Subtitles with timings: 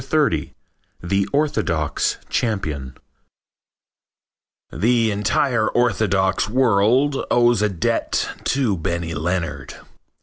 [0.01, 0.53] XXX
[1.03, 2.97] THE ORTHODOX CHAMPION
[4.73, 9.75] The entire orthodox world owes a debt to Benny Leonard.